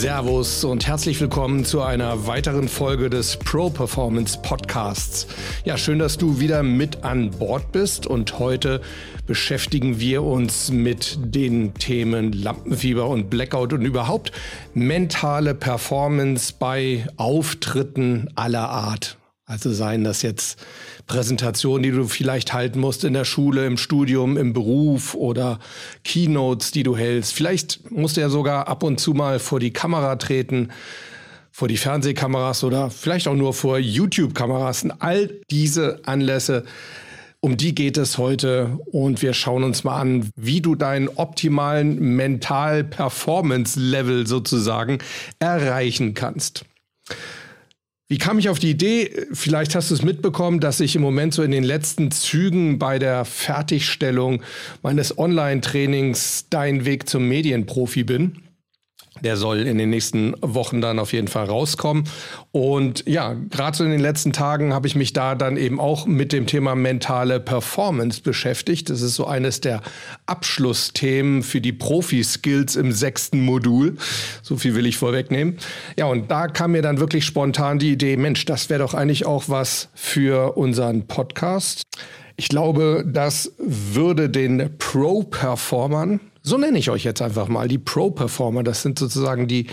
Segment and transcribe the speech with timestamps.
[0.00, 5.26] Servus und herzlich willkommen zu einer weiteren Folge des Pro Performance Podcasts.
[5.66, 8.80] Ja, schön, dass du wieder mit an Bord bist und heute
[9.26, 14.32] beschäftigen wir uns mit den Themen Lampenfieber und Blackout und überhaupt
[14.72, 19.19] mentale Performance bei Auftritten aller Art.
[19.50, 20.64] Also seien das jetzt
[21.08, 25.58] Präsentationen, die du vielleicht halten musst in der Schule, im Studium, im Beruf oder
[26.04, 27.34] Keynotes, die du hältst.
[27.34, 30.68] Vielleicht musst du ja sogar ab und zu mal vor die Kamera treten,
[31.50, 34.86] vor die Fernsehkameras oder vielleicht auch nur vor YouTube-Kameras.
[35.00, 36.62] All diese Anlässe,
[37.40, 41.98] um die geht es heute und wir schauen uns mal an, wie du deinen optimalen
[41.98, 44.98] Mental-Performance-Level sozusagen
[45.40, 46.64] erreichen kannst.
[48.10, 49.28] Wie kam ich auf die Idee?
[49.32, 52.98] Vielleicht hast du es mitbekommen, dass ich im Moment so in den letzten Zügen bei
[52.98, 54.42] der Fertigstellung
[54.82, 58.49] meines Online-Trainings Dein Weg zum Medienprofi bin.
[59.22, 62.04] Der soll in den nächsten Wochen dann auf jeden Fall rauskommen.
[62.52, 66.06] Und ja, gerade so in den letzten Tagen habe ich mich da dann eben auch
[66.06, 68.90] mit dem Thema mentale Performance beschäftigt.
[68.90, 69.82] Das ist so eines der
[70.26, 73.96] Abschlussthemen für die Profi-Skills im sechsten Modul.
[74.42, 75.58] So viel will ich vorwegnehmen.
[75.96, 79.26] Ja, und da kam mir dann wirklich spontan die Idee, Mensch, das wäre doch eigentlich
[79.26, 81.82] auch was für unseren Podcast.
[82.36, 88.62] Ich glaube, das würde den Pro-Performern so nenne ich euch jetzt einfach mal, die Pro-Performer.
[88.62, 89.66] Das sind sozusagen die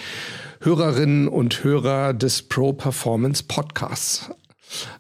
[0.62, 4.30] Hörerinnen und Hörer des Pro-Performance Podcasts.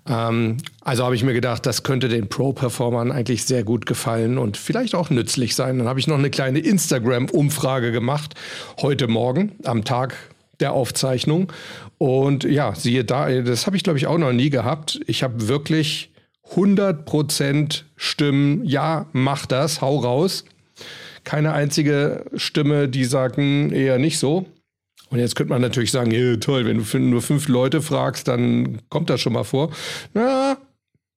[0.08, 4.56] Ähm, also habe ich mir gedacht, das könnte den Pro-Performern eigentlich sehr gut gefallen und
[4.56, 5.78] vielleicht auch nützlich sein.
[5.80, 8.36] Dann habe ich noch eine kleine Instagram-Umfrage gemacht,
[8.82, 10.16] heute Morgen am Tag
[10.60, 11.52] der Aufzeichnung.
[11.98, 15.00] Und ja, siehe da, das habe ich glaube ich auch noch nie gehabt.
[15.06, 16.12] Ich habe wirklich
[16.54, 20.46] 100% Stimmen, ja, mach das, hau raus
[21.28, 24.46] keine einzige Stimme, die sagen eher nicht so.
[25.10, 28.80] Und jetzt könnte man natürlich sagen, ja, toll, wenn du nur fünf Leute fragst, dann
[28.88, 29.72] kommt das schon mal vor.
[30.14, 30.56] Na,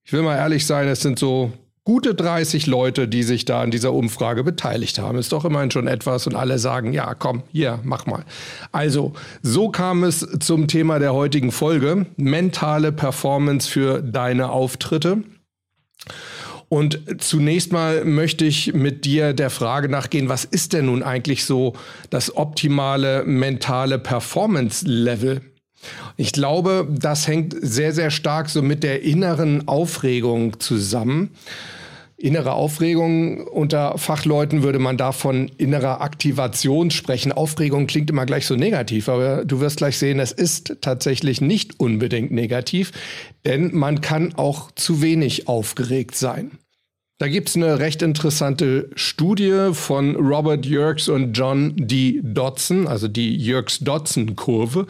[0.03, 1.53] ich will mal ehrlich sein, es sind so
[1.85, 5.17] gute 30 Leute, die sich da an dieser Umfrage beteiligt haben.
[5.17, 8.25] Ist doch immerhin schon etwas und alle sagen, ja, komm, hier, mach mal.
[8.73, 15.23] Also, so kam es zum Thema der heutigen Folge, mentale Performance für deine Auftritte.
[16.73, 21.43] Und zunächst mal möchte ich mit dir der Frage nachgehen, was ist denn nun eigentlich
[21.43, 21.73] so
[22.09, 25.41] das optimale mentale Performance-Level?
[26.15, 31.31] Ich glaube, das hängt sehr, sehr stark so mit der inneren Aufregung zusammen.
[32.15, 37.33] Innere Aufregung unter Fachleuten würde man da von innerer Aktivation sprechen.
[37.33, 41.81] Aufregung klingt immer gleich so negativ, aber du wirst gleich sehen, es ist tatsächlich nicht
[41.81, 42.93] unbedingt negativ,
[43.45, 46.51] denn man kann auch zu wenig aufgeregt sein.
[47.21, 52.19] Da gibt es eine recht interessante Studie von Robert Yerkes und John D.
[52.23, 54.87] Dodson, also die Yerkes-Dodson-Kurve,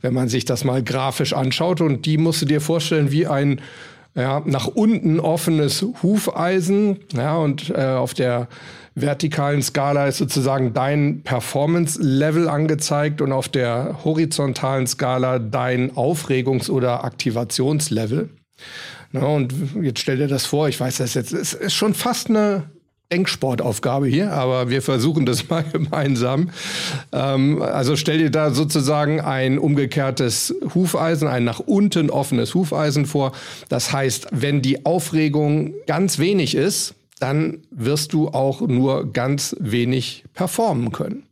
[0.00, 1.80] wenn man sich das mal grafisch anschaut.
[1.80, 3.60] Und die musst du dir vorstellen wie ein
[4.14, 7.00] ja, nach unten offenes Hufeisen.
[7.12, 8.46] Ja, und äh, auf der
[8.94, 17.02] vertikalen Skala ist sozusagen dein Performance-Level angezeigt und auf der horizontalen Skala dein Aufregungs- oder
[17.02, 18.30] Aktivationslevel.
[19.14, 22.28] Ja, und jetzt stell dir das vor, ich weiß das jetzt, es ist schon fast
[22.28, 22.64] eine
[23.12, 26.50] Denksportaufgabe hier, aber wir versuchen das mal gemeinsam.
[27.12, 33.30] Ähm, also stell dir da sozusagen ein umgekehrtes Hufeisen, ein nach unten offenes Hufeisen vor.
[33.68, 40.24] Das heißt, wenn die Aufregung ganz wenig ist, dann wirst du auch nur ganz wenig
[40.34, 41.22] performen können.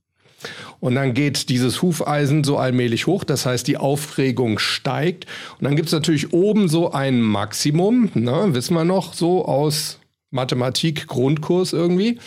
[0.82, 5.26] Und dann geht dieses Hufeisen so allmählich hoch, das heißt, die Aufregung steigt.
[5.60, 10.00] Und dann gibt es natürlich oben so ein Maximum, ne, wissen wir noch, so aus
[10.32, 12.18] Mathematik Grundkurs irgendwie.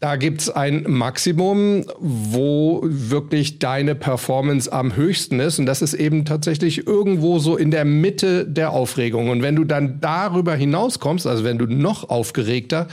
[0.00, 5.58] Da gibt es ein Maximum, wo wirklich deine Performance am höchsten ist.
[5.58, 9.30] Und das ist eben tatsächlich irgendwo so in der Mitte der Aufregung.
[9.30, 12.88] Und wenn du dann darüber hinauskommst, also wenn du noch aufgeregter,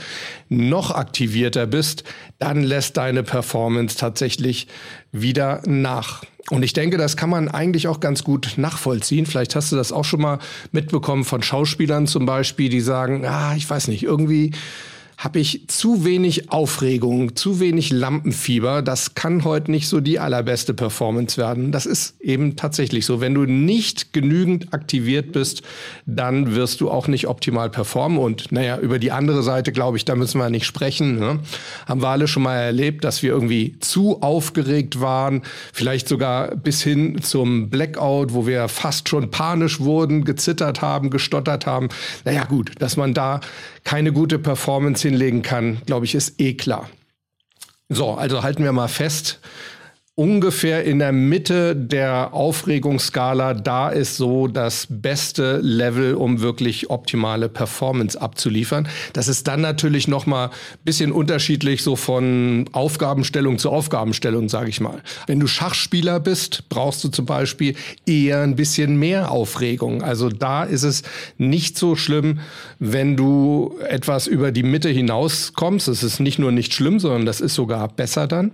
[0.48, 2.04] noch aktivierter bist,
[2.38, 4.68] dann lässt deine Performance tatsächlich
[5.10, 6.22] wieder nach.
[6.50, 9.26] Und ich denke, das kann man eigentlich auch ganz gut nachvollziehen.
[9.26, 10.38] Vielleicht hast du das auch schon mal
[10.72, 14.52] mitbekommen von Schauspielern zum Beispiel, die sagen, ah, ich weiß nicht, irgendwie
[15.22, 18.82] habe ich zu wenig Aufregung, zu wenig Lampenfieber.
[18.82, 21.70] Das kann heute nicht so die allerbeste Performance werden.
[21.70, 23.20] Das ist eben tatsächlich so.
[23.20, 25.62] Wenn du nicht genügend aktiviert bist,
[26.06, 28.18] dann wirst du auch nicht optimal performen.
[28.18, 31.20] Und naja, über die andere Seite, glaube ich, da müssen wir nicht sprechen.
[31.20, 31.38] Ne?
[31.86, 35.42] Haben wir alle schon mal erlebt, dass wir irgendwie zu aufgeregt waren,
[35.72, 41.64] vielleicht sogar bis hin zum Blackout, wo wir fast schon panisch wurden, gezittert haben, gestottert
[41.64, 41.90] haben.
[42.24, 43.40] Naja gut, dass man da
[43.84, 46.88] keine gute Performance hinlegen kann, glaube ich, ist eh klar.
[47.88, 49.40] So, also halten wir mal fest,
[50.22, 57.48] ungefähr in der Mitte der Aufregungsskala, da ist so das beste Level, um wirklich optimale
[57.48, 58.86] Performance abzuliefern.
[59.14, 60.50] Das ist dann natürlich noch mal
[60.84, 65.02] bisschen unterschiedlich so von Aufgabenstellung zu Aufgabenstellung, sage ich mal.
[65.26, 67.74] Wenn du Schachspieler bist, brauchst du zum Beispiel
[68.06, 70.04] eher ein bisschen mehr Aufregung.
[70.04, 71.02] Also da ist es
[71.36, 72.38] nicht so schlimm,
[72.78, 75.88] wenn du etwas über die Mitte hinauskommst.
[75.88, 78.52] Es ist nicht nur nicht schlimm, sondern das ist sogar besser dann.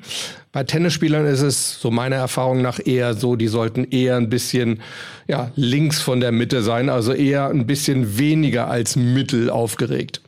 [0.53, 4.81] Bei Tennisspielern ist es, so meiner Erfahrung nach, eher so, die sollten eher ein bisschen
[5.27, 10.23] ja, links von der Mitte sein, also eher ein bisschen weniger als mittel aufgeregt.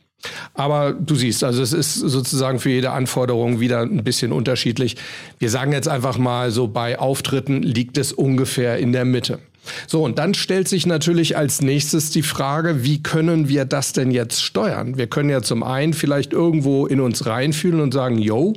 [0.53, 4.97] Aber du siehst, also es ist sozusagen für jede Anforderung wieder ein bisschen unterschiedlich.
[5.39, 9.39] Wir sagen jetzt einfach mal so, bei Auftritten liegt es ungefähr in der Mitte.
[9.87, 14.11] So, und dann stellt sich natürlich als nächstes die Frage, wie können wir das denn
[14.11, 14.97] jetzt steuern?
[14.97, 18.53] Wir können ja zum einen vielleicht irgendwo in uns reinfühlen und sagen, yo,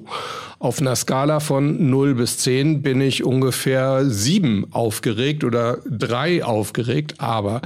[0.59, 7.17] auf einer Skala von 0 bis 10 bin ich ungefähr 7 aufgeregt oder 3 aufgeregt.
[7.19, 7.61] Aber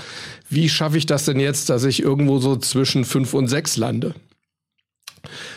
[0.51, 4.15] wie schaffe ich das denn jetzt, dass ich irgendwo so zwischen 5 und 6 lande?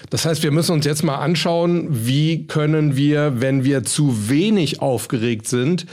[0.10, 4.82] Das heißt, wir müssen uns jetzt mal anschauen, wie können wir, wenn wir zu wenig
[4.82, 5.86] aufgeregt sind,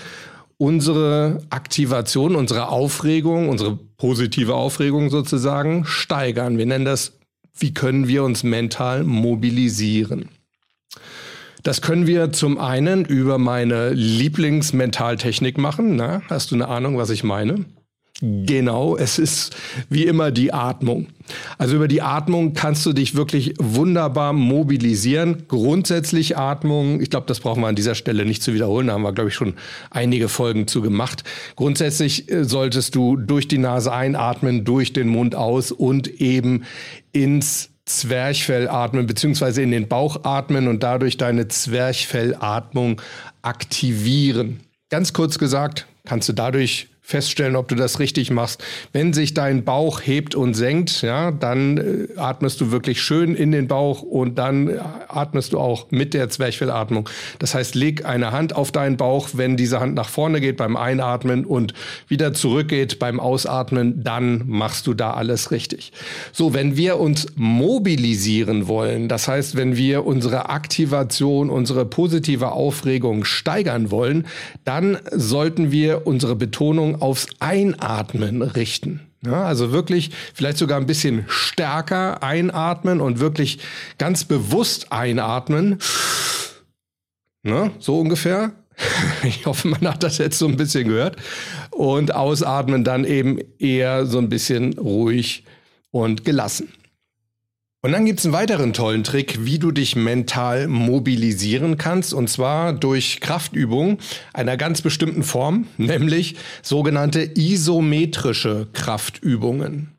[0.59, 6.59] unsere Aktivation, unsere Aufregung, unsere positive Aufregung sozusagen steigern.
[6.59, 7.19] Wir nennen das,
[7.57, 10.29] wie können wir uns mental mobilisieren.
[11.63, 15.97] Das können wir zum einen über meine Lieblingsmentaltechnik machen.
[15.97, 17.65] Na, hast du eine Ahnung, was ich meine?
[18.21, 19.55] Genau, es ist
[19.91, 21.07] wie immer die Atmung.
[21.57, 25.45] Also über die Atmung kannst du dich wirklich wunderbar mobilisieren.
[25.47, 29.03] Grundsätzlich Atmung, ich glaube, das brauchen wir an dieser Stelle nicht zu wiederholen, da haben
[29.03, 29.55] wir, glaube ich, schon
[29.91, 31.23] einige Folgen zu gemacht.
[31.55, 36.65] Grundsätzlich äh, solltest du durch die Nase einatmen, durch den Mund aus und eben
[37.13, 43.01] ins Zwerchfell atmen, beziehungsweise in den Bauch atmen und dadurch deine Zwerchfellatmung
[43.43, 44.61] aktivieren.
[44.91, 48.63] Ganz kurz gesagt, kannst du dadurch feststellen, ob du das richtig machst.
[48.93, 53.51] Wenn sich dein Bauch hebt und senkt, ja, dann äh, atmest du wirklich schön in
[53.51, 54.79] den Bauch und dann äh,
[55.09, 57.09] atmest du auch mit der Zwerchfellatmung.
[57.39, 60.77] Das heißt, leg eine Hand auf deinen Bauch, wenn diese Hand nach vorne geht beim
[60.77, 61.73] Einatmen und
[62.09, 65.93] wieder zurückgeht beim Ausatmen, dann machst du da alles richtig.
[66.33, 73.25] So, wenn wir uns mobilisieren wollen, das heißt, wenn wir unsere Aktivation, unsere positive Aufregung
[73.25, 74.27] steigern wollen,
[74.67, 79.01] dann sollten wir unsere Betonung aufs Einatmen richten.
[79.25, 83.59] Ja, also wirklich vielleicht sogar ein bisschen stärker einatmen und wirklich
[83.99, 85.79] ganz bewusst einatmen.
[87.43, 88.53] Ne, so ungefähr.
[89.25, 91.17] Ich hoffe, man hat das jetzt so ein bisschen gehört.
[91.71, 95.45] Und ausatmen dann eben eher so ein bisschen ruhig
[95.91, 96.69] und gelassen.
[97.81, 102.29] Und dann gibt es einen weiteren tollen Trick, wie du dich mental mobilisieren kannst, und
[102.29, 103.99] zwar durch Kraftübungen
[104.33, 109.93] einer ganz bestimmten Form, nämlich sogenannte isometrische Kraftübungen.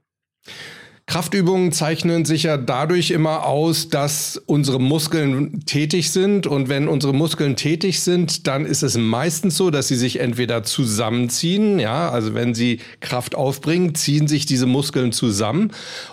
[1.09, 6.45] Kraftübungen zeichnen sich ja dadurch immer aus, dass unsere Muskeln tätig sind.
[6.45, 10.61] Und wenn unsere Muskeln tätig sind, dann ist es meistens so, dass sie sich entweder
[10.61, 15.71] zusammenziehen, ja, also wenn sie Kraft aufbringen, ziehen sich diese Muskeln zusammen.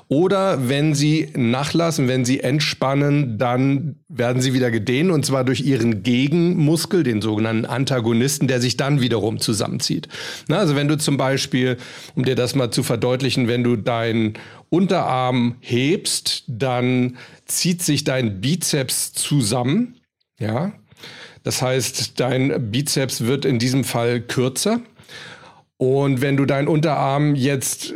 [0.09, 5.63] Oder wenn sie nachlassen, wenn sie entspannen, dann werden sie wieder gedehnt und zwar durch
[5.63, 10.09] ihren Gegenmuskel, den sogenannten Antagonisten, der sich dann wiederum zusammenzieht.
[10.47, 11.77] Na, also wenn du zum Beispiel,
[12.15, 14.35] um dir das mal zu verdeutlichen, wenn du dein
[14.69, 19.97] Unterarm hebst, dann zieht sich dein Bizeps zusammen.
[20.39, 20.73] Ja,
[21.43, 24.81] das heißt, dein Bizeps wird in diesem Fall kürzer.
[25.79, 27.95] Und wenn du deinen Unterarm jetzt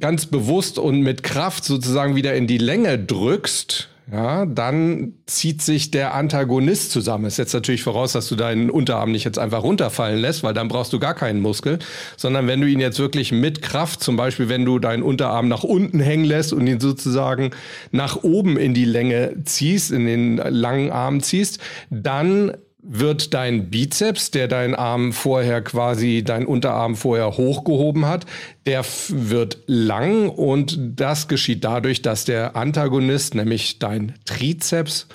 [0.00, 5.90] ganz bewusst und mit Kraft sozusagen wieder in die Länge drückst, ja, dann zieht sich
[5.90, 7.24] der Antagonist zusammen.
[7.24, 10.68] Es setzt natürlich voraus, dass du deinen Unterarm nicht jetzt einfach runterfallen lässt, weil dann
[10.68, 11.78] brauchst du gar keinen Muskel,
[12.18, 15.64] sondern wenn du ihn jetzt wirklich mit Kraft, zum Beispiel wenn du deinen Unterarm nach
[15.64, 17.52] unten hängen lässt und ihn sozusagen
[17.90, 24.32] nach oben in die Länge ziehst, in den langen Arm ziehst, dann wird dein Bizeps,
[24.32, 28.26] der deinen Arm vorher quasi, dein Unterarm vorher hochgehoben hat,
[28.66, 35.06] der wird lang und das geschieht dadurch, dass der Antagonist, nämlich dein Trizeps,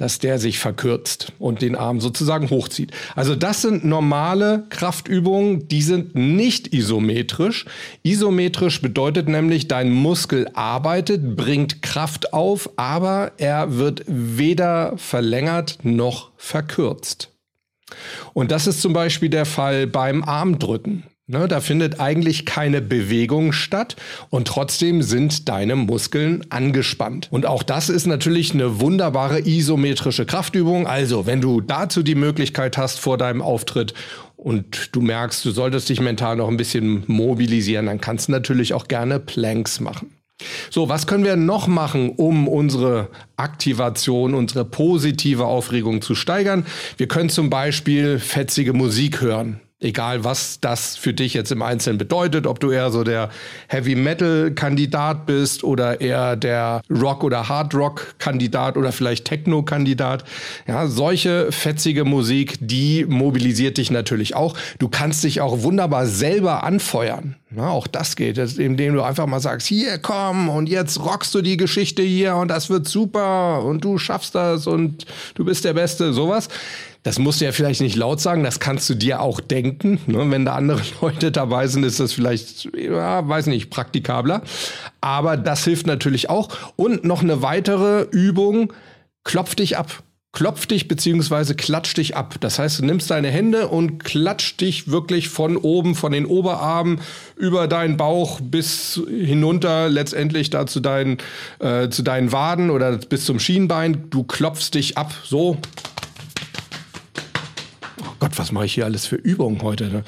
[0.00, 2.92] dass der sich verkürzt und den Arm sozusagen hochzieht.
[3.16, 7.66] Also das sind normale Kraftübungen, die sind nicht isometrisch.
[8.02, 16.30] Isometrisch bedeutet nämlich, dein Muskel arbeitet, bringt Kraft auf, aber er wird weder verlängert noch
[16.38, 17.28] verkürzt.
[18.32, 21.04] Und das ist zum Beispiel der Fall beim Armdrücken.
[21.30, 23.94] Ne, da findet eigentlich keine Bewegung statt
[24.30, 27.28] und trotzdem sind deine Muskeln angespannt.
[27.30, 30.88] Und auch das ist natürlich eine wunderbare isometrische Kraftübung.
[30.88, 33.94] Also, wenn du dazu die Möglichkeit hast vor deinem Auftritt
[34.34, 38.74] und du merkst, du solltest dich mental noch ein bisschen mobilisieren, dann kannst du natürlich
[38.74, 40.10] auch gerne Planks machen.
[40.68, 46.66] So, was können wir noch machen, um unsere Aktivation, unsere positive Aufregung zu steigern?
[46.96, 49.60] Wir können zum Beispiel fetzige Musik hören.
[49.82, 53.30] Egal, was das für dich jetzt im Einzelnen bedeutet, ob du eher so der
[53.66, 59.62] Heavy Metal Kandidat bist oder eher der Rock oder Hard Rock Kandidat oder vielleicht Techno
[59.62, 60.24] Kandidat.
[60.68, 64.54] Ja, solche fetzige Musik, die mobilisiert dich natürlich auch.
[64.78, 67.36] Du kannst dich auch wunderbar selber anfeuern.
[67.56, 71.40] Ja, auch das geht, indem du einfach mal sagst, hier komm und jetzt rockst du
[71.40, 75.72] die Geschichte hier und das wird super und du schaffst das und du bist der
[75.72, 76.48] Beste, sowas.
[77.02, 80.00] Das musst du ja vielleicht nicht laut sagen, das kannst du dir auch denken.
[80.06, 80.30] Ne?
[80.30, 84.42] Wenn da andere Leute dabei sind, ist das vielleicht, ja, weiß nicht, praktikabler.
[85.00, 86.50] Aber das hilft natürlich auch.
[86.76, 88.72] Und noch eine weitere Übung,
[89.24, 90.02] klopf dich ab.
[90.32, 92.36] Klopf dich beziehungsweise klatsch dich ab.
[92.38, 97.00] Das heißt, du nimmst deine Hände und klatsch dich wirklich von oben, von den Oberarmen
[97.36, 101.18] über deinen Bauch bis hinunter, letztendlich da zu deinen,
[101.58, 104.04] äh, zu deinen Waden oder bis zum Schienbein.
[104.10, 105.58] Du klopfst dich ab, so
[108.30, 109.88] Gott, was mache ich hier alles für Übungen heute?
[109.88, 110.04] Ne?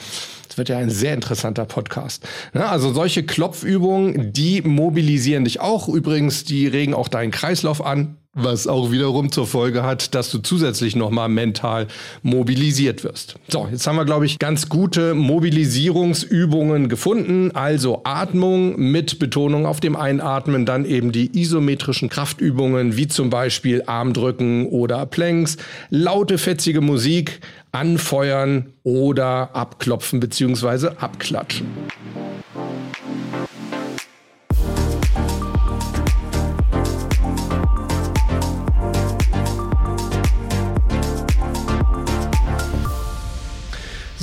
[0.46, 2.24] Das wird ja ein sehr interessanter Podcast.
[2.54, 2.64] Ne?
[2.68, 5.88] Also solche Klopfübungen, die mobilisieren dich auch.
[5.88, 10.38] Übrigens, die regen auch deinen Kreislauf an was auch wiederum zur Folge hat, dass du
[10.38, 11.86] zusätzlich nochmal mental
[12.22, 13.34] mobilisiert wirst.
[13.48, 17.50] So, jetzt haben wir, glaube ich, ganz gute Mobilisierungsübungen gefunden.
[17.54, 23.82] Also Atmung mit Betonung auf dem Einatmen, dann eben die isometrischen Kraftübungen, wie zum Beispiel
[23.86, 25.58] Armdrücken oder Planks,
[25.90, 30.88] laute, fetzige Musik, anfeuern oder abklopfen bzw.
[30.98, 31.66] abklatschen.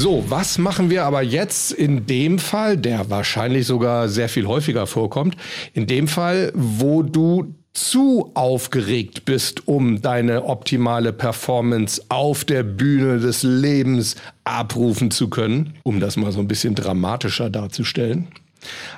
[0.02, 4.88] So, was machen wir aber jetzt in dem Fall, der wahrscheinlich sogar sehr viel häufiger
[4.88, 5.36] vorkommt,
[5.74, 13.20] in dem Fall, wo du zu aufgeregt bist, um deine optimale Performance auf der Bühne
[13.20, 14.16] des Lebens
[14.46, 18.30] abrufen zu können, um das mal so ein bisschen dramatischer darzustellen.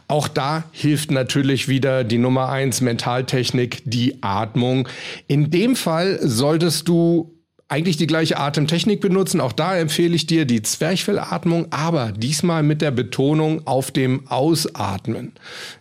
[0.08, 4.88] Auch da hilft natürlich wieder die Nummer eins Mentaltechnik, die Atmung.
[5.26, 7.41] In dem Fall solltest du
[7.72, 9.40] eigentlich die gleiche Atemtechnik benutzen.
[9.40, 15.32] Auch da empfehle ich dir die Zwerchfellatmung, aber diesmal mit der Betonung auf dem Ausatmen.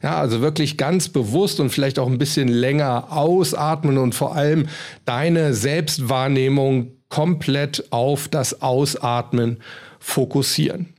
[0.01, 4.69] Ja, also wirklich ganz bewusst und vielleicht auch ein bisschen länger ausatmen und vor allem
[5.05, 9.59] deine Selbstwahrnehmung komplett auf das Ausatmen
[9.99, 10.95] fokussieren.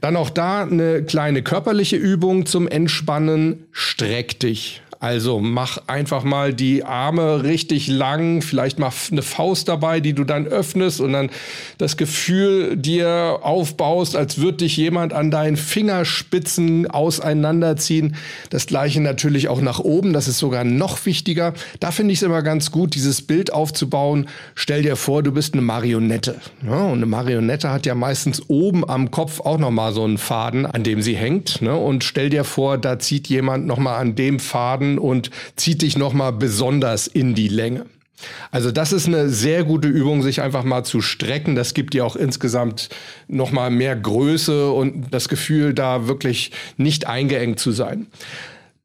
[0.00, 3.66] Dann auch da eine kleine körperliche Übung zum Entspannen.
[3.72, 4.82] Streck dich.
[5.04, 10.24] Also mach einfach mal die Arme richtig lang, vielleicht mach eine Faust dabei, die du
[10.24, 11.28] dann öffnest und dann
[11.76, 18.16] das Gefühl dir aufbaust, als würde dich jemand an deinen Fingerspitzen auseinanderziehen.
[18.48, 21.52] Das gleiche natürlich auch nach oben, das ist sogar noch wichtiger.
[21.80, 24.26] Da finde ich es immer ganz gut, dieses Bild aufzubauen.
[24.54, 26.36] Stell dir vor, du bist eine Marionette.
[26.66, 30.64] Ja, und eine Marionette hat ja meistens oben am Kopf auch nochmal so einen Faden,
[30.64, 31.60] an dem sie hängt.
[31.60, 31.76] Ne?
[31.76, 36.32] Und stell dir vor, da zieht jemand nochmal an dem Faden und zieht dich nochmal
[36.32, 37.86] besonders in die Länge.
[38.50, 41.54] Also das ist eine sehr gute Übung, sich einfach mal zu strecken.
[41.56, 42.88] Das gibt dir auch insgesamt
[43.28, 48.06] nochmal mehr Größe und das Gefühl, da wirklich nicht eingeengt zu sein.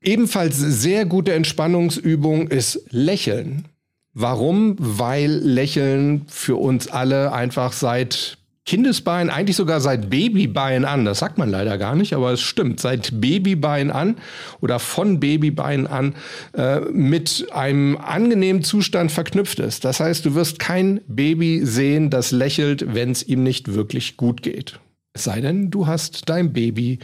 [0.01, 3.66] Ebenfalls sehr gute Entspannungsübung ist Lächeln.
[4.13, 4.75] Warum?
[4.80, 8.38] Weil Lächeln für uns alle einfach seit
[8.70, 12.80] Kindesbein, eigentlich sogar seit Babybein an, das sagt man leider gar nicht, aber es stimmt,
[12.80, 14.18] seit Babybein an
[14.62, 16.14] oder von Babybein an
[16.54, 19.86] äh, mit einem angenehmen Zustand verknüpft ist.
[19.86, 24.44] Das heißt, du wirst kein Baby sehen, das lächelt, wenn es ihm nicht wirklich gut
[24.44, 24.80] geht.
[25.14, 27.00] Es sei denn, du hast deinem Baby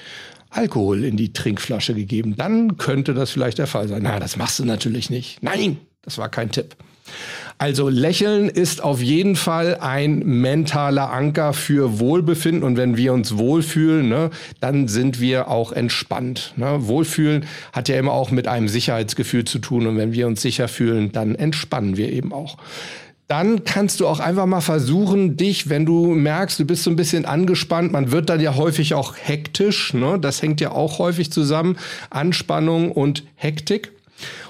[0.51, 2.35] Alkohol in die Trinkflasche gegeben.
[2.35, 4.03] Dann könnte das vielleicht der Fall sein.
[4.03, 5.41] Na, das machst du natürlich nicht.
[5.41, 6.75] Nein, das war kein Tipp.
[7.57, 13.37] Also Lächeln ist auf jeden Fall ein mentaler Anker für Wohlbefinden und wenn wir uns
[13.37, 16.53] wohlfühlen, ne, dann sind wir auch entspannt.
[16.57, 16.87] Ne?
[16.87, 20.67] Wohlfühlen hat ja immer auch mit einem Sicherheitsgefühl zu tun und wenn wir uns sicher
[20.67, 22.57] fühlen, dann entspannen wir eben auch
[23.27, 26.95] dann kannst du auch einfach mal versuchen, dich, wenn du merkst, du bist so ein
[26.95, 30.19] bisschen angespannt, man wird dann ja häufig auch hektisch, ne?
[30.19, 31.77] das hängt ja auch häufig zusammen,
[32.11, 33.94] Anspannung und Hektik.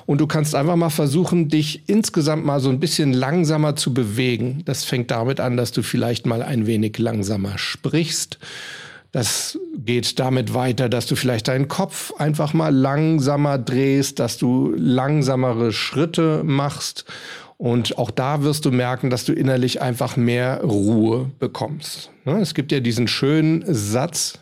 [0.05, 4.61] Und du kannst einfach mal versuchen, dich insgesamt mal so ein bisschen langsamer zu bewegen.
[4.65, 8.37] Das fängt damit an, dass du vielleicht mal ein wenig langsamer sprichst.
[9.11, 14.73] Das geht damit weiter, dass du vielleicht deinen Kopf einfach mal langsamer drehst, dass du
[14.75, 17.05] langsamere Schritte machst.
[17.57, 22.11] Und auch da wirst du merken, dass du innerlich einfach mehr Ruhe bekommst.
[22.25, 24.39] Ne, es gibt ja diesen schönen Satz,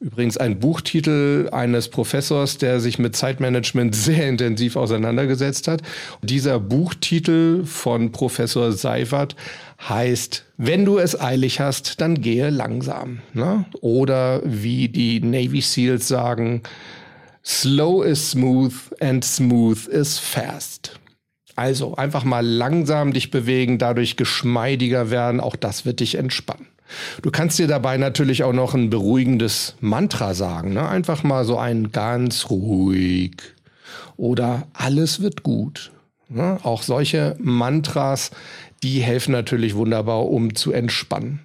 [0.00, 5.82] Übrigens ein Buchtitel eines Professors, der sich mit Zeitmanagement sehr intensiv auseinandergesetzt hat.
[6.22, 9.36] Dieser Buchtitel von Professor Seifert
[9.86, 13.20] heißt, wenn du es eilig hast, dann gehe langsam.
[13.34, 13.66] Ne?
[13.82, 16.62] Oder wie die Navy SEALs sagen,
[17.44, 20.98] slow is smooth and smooth is fast.
[21.56, 26.69] Also einfach mal langsam dich bewegen, dadurch geschmeidiger werden, auch das wird dich entspannen.
[27.22, 30.72] Du kannst dir dabei natürlich auch noch ein beruhigendes Mantra sagen.
[30.72, 30.88] Ne?
[30.88, 33.36] Einfach mal so ein ganz ruhig
[34.16, 35.92] oder alles wird gut.
[36.28, 36.58] Ne?
[36.62, 38.30] Auch solche Mantras,
[38.82, 41.40] die helfen natürlich wunderbar, um zu entspannen.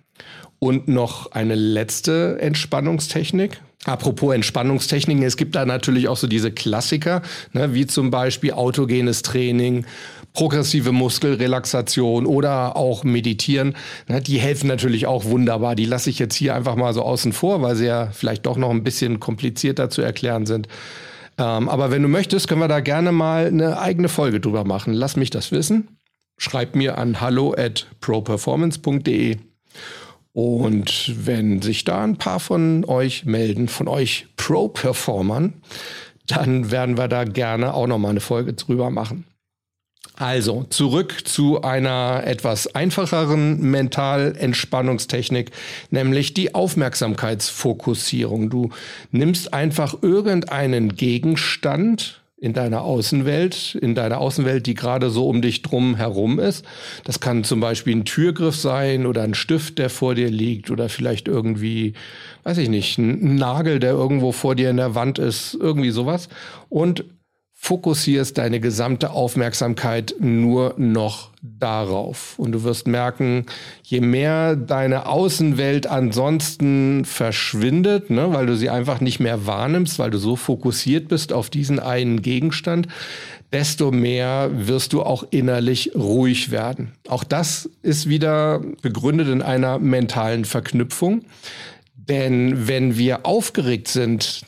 [0.59, 3.61] Und noch eine letzte Entspannungstechnik.
[3.85, 7.21] Apropos Entspannungstechniken, es gibt da natürlich auch so diese Klassiker,
[7.53, 9.85] ne, wie zum Beispiel autogenes Training,
[10.33, 13.75] progressive Muskelrelaxation oder auch Meditieren.
[14.07, 15.75] Ne, die helfen natürlich auch wunderbar.
[15.75, 18.57] Die lasse ich jetzt hier einfach mal so außen vor, weil sie ja vielleicht doch
[18.57, 20.67] noch ein bisschen komplizierter zu erklären sind.
[21.37, 24.93] Ähm, aber wenn du möchtest, können wir da gerne mal eine eigene Folge drüber machen.
[24.93, 25.99] Lass mich das wissen.
[26.37, 29.37] Schreib mir an hallo at properformance.de
[30.35, 35.53] und wenn sich da ein paar von euch melden, von euch Pro-Performern,
[36.27, 39.23] dann werden wir da gerne auch nochmal eine Folge drüber machen.
[40.17, 45.51] Also zurück zu einer etwas einfacheren Mental-Entspannungstechnik,
[45.89, 48.49] nämlich die Aufmerksamkeitsfokussierung.
[48.49, 48.71] Du
[49.11, 55.61] nimmst einfach irgendeinen Gegenstand, in deiner Außenwelt, in deiner Außenwelt, die gerade so um dich
[55.61, 56.65] drum herum ist.
[57.05, 60.89] Das kann zum Beispiel ein Türgriff sein oder ein Stift, der vor dir liegt oder
[60.89, 61.93] vielleicht irgendwie,
[62.43, 66.27] weiß ich nicht, ein Nagel, der irgendwo vor dir in der Wand ist, irgendwie sowas.
[66.67, 67.05] Und
[67.65, 72.37] fokussierst deine gesamte Aufmerksamkeit nur noch darauf.
[72.37, 73.47] Und du wirst merken,
[73.81, 80.11] je mehr deine Außenwelt ansonsten verschwindet, ne, weil du sie einfach nicht mehr wahrnimmst, weil
[80.11, 82.87] du so fokussiert bist auf diesen einen Gegenstand,
[83.51, 86.91] desto mehr wirst du auch innerlich ruhig werden.
[87.07, 91.25] Auch das ist wieder begründet in einer mentalen Verknüpfung.
[91.95, 94.43] Denn wenn wir aufgeregt sind,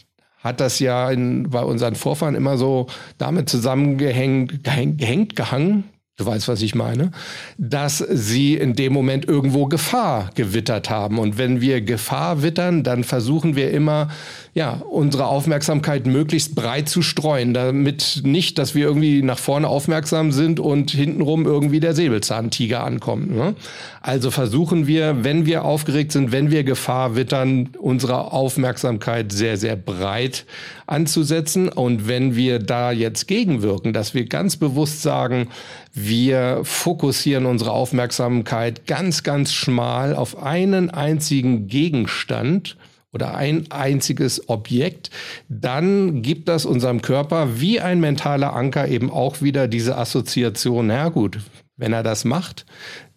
[0.48, 5.84] hat das ja in, bei unseren Vorfahren immer so damit zusammengehängt, gehängt, gehangen,
[6.18, 7.12] du weißt, was ich meine,
[7.60, 11.20] dass sie in dem Moment irgendwo Gefahr gewittert haben.
[11.20, 14.10] Und wenn wir Gefahr wittern, dann versuchen wir immer,
[14.56, 20.32] ja, unsere Aufmerksamkeit möglichst breit zu streuen, damit nicht, dass wir irgendwie nach vorne aufmerksam
[20.32, 23.30] sind und hintenrum irgendwie der Säbelzahntiger ankommt.
[23.30, 23.54] Ne?
[24.02, 29.76] Also versuchen wir, wenn wir aufgeregt sind, wenn wir Gefahr wittern, unsere Aufmerksamkeit sehr, sehr
[29.76, 30.46] breit
[30.88, 31.70] anzusetzen.
[31.70, 35.50] Und wenn wir da jetzt gegenwirken, dass wir ganz bewusst sagen,
[35.94, 42.78] wir fokussieren unsere Aufmerksamkeit ganz, ganz schmal auf einen einzigen Gegenstand,
[43.14, 45.10] oder ein einziges Objekt,
[45.50, 51.10] dann gibt das unserem Körper wie ein mentaler Anker eben auch wieder diese Assoziation, na
[51.10, 51.40] gut,
[51.78, 52.66] wenn er das macht,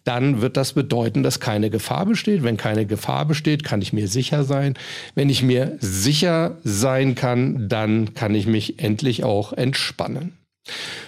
[0.03, 2.43] dann wird das bedeuten, dass keine Gefahr besteht.
[2.43, 4.75] Wenn keine Gefahr besteht, kann ich mir sicher sein.
[5.15, 10.37] Wenn ich mir sicher sein kann, dann kann ich mich endlich auch entspannen.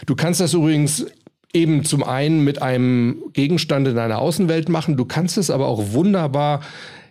[0.06, 1.06] Du kannst das übrigens
[1.53, 4.97] eben zum einen mit einem Gegenstand in deiner Außenwelt machen.
[4.97, 6.62] Du kannst es aber auch wunderbar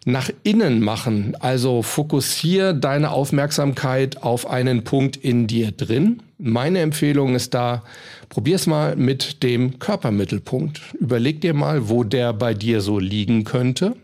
[0.05, 1.37] nach innen machen.
[1.39, 6.23] Also fokussiere deine Aufmerksamkeit auf einen Punkt in dir drin.
[6.39, 7.85] Meine Empfehlung ist da,
[8.29, 10.81] probier's mal mit dem Körpermittelpunkt.
[10.99, 13.95] Überleg dir mal, wo der bei dir so liegen könnte.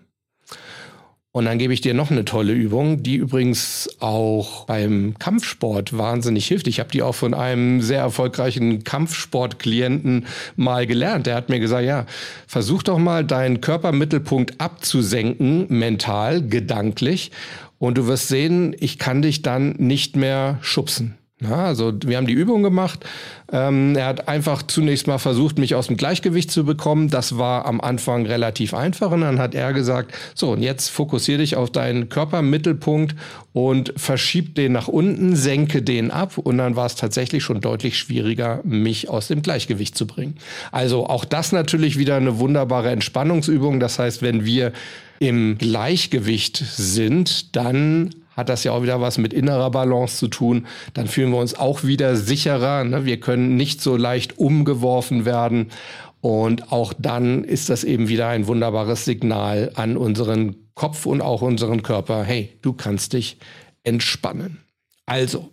[1.31, 6.47] Und dann gebe ich dir noch eine tolle Übung, die übrigens auch beim Kampfsport wahnsinnig
[6.47, 6.67] hilft.
[6.67, 11.27] Ich habe die auch von einem sehr erfolgreichen Kampfsportklienten mal gelernt.
[11.27, 12.07] Der hat mir gesagt, ja,
[12.47, 17.31] versuch doch mal deinen Körpermittelpunkt abzusenken, mental, gedanklich.
[17.79, 21.18] Und du wirst sehen, ich kann dich dann nicht mehr schubsen.
[21.41, 23.05] Ja, also wir haben die Übung gemacht.
[23.53, 27.11] Ähm, er hat einfach zunächst mal versucht, mich aus dem Gleichgewicht zu bekommen.
[27.11, 29.13] Das war am Anfang relativ einfach.
[29.13, 33.15] Und dann hat er gesagt, so, und jetzt fokussiere dich auf deinen Körpermittelpunkt
[33.53, 36.39] und verschieb den nach unten, senke den ab.
[36.39, 40.39] Und dann war es tatsächlich schon deutlich schwieriger, mich aus dem Gleichgewicht zu bringen.
[40.73, 43.79] Also auch das natürlich wieder eine wunderbare Entspannungsübung.
[43.79, 44.73] Das heißt, wenn wir
[45.21, 50.69] im Gleichgewicht sind, dann hat das ja auch wieder was mit innerer Balance zu tun.
[50.95, 52.85] Dann fühlen wir uns auch wieder sicherer.
[52.85, 53.05] Ne?
[53.05, 55.73] Wir können nicht so leicht umgeworfen werden.
[56.21, 61.43] Und auch dann ist das eben wieder ein wunderbares Signal an unseren Kopf und auch
[61.43, 62.23] unseren Körper.
[62.23, 63.39] Hey, du kannst dich
[63.83, 64.59] entspannen.
[65.05, 65.51] Also,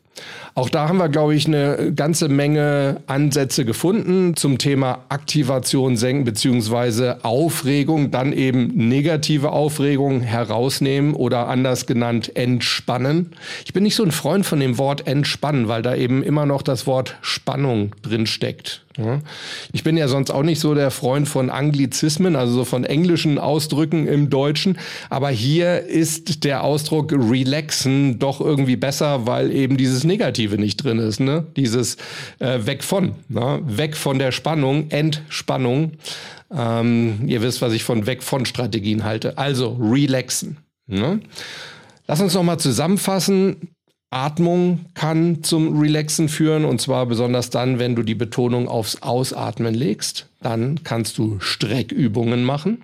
[0.55, 6.23] auch da haben wir, glaube ich, eine ganze Menge Ansätze gefunden zum Thema Aktivation senken
[6.23, 13.33] beziehungsweise Aufregung, dann eben negative Aufregung herausnehmen oder anders genannt entspannen.
[13.65, 16.61] Ich bin nicht so ein Freund von dem Wort entspannen, weil da eben immer noch
[16.61, 18.81] das Wort Spannung drin steckt.
[19.73, 23.39] Ich bin ja sonst auch nicht so der Freund von Anglizismen, also so von englischen
[23.39, 24.77] Ausdrücken im Deutschen.
[25.09, 30.99] Aber hier ist der Ausdruck relaxen doch irgendwie besser, weil eben dieses Negative nicht drin
[30.99, 31.19] ist.
[31.19, 31.45] Ne?
[31.55, 31.97] Dieses
[32.39, 33.61] äh, weg von, ne?
[33.65, 35.93] weg von der Spannung, Entspannung.
[36.51, 39.37] Ähm, ihr wisst, was ich von weg von Strategien halte.
[39.37, 40.57] Also relaxen.
[40.87, 41.19] Ne?
[42.07, 43.69] Lass uns noch mal zusammenfassen.
[44.11, 49.73] Atmung kann zum Relaxen führen und zwar besonders dann, wenn du die Betonung aufs Ausatmen
[49.73, 50.27] legst.
[50.41, 52.83] Dann kannst du Streckübungen machen.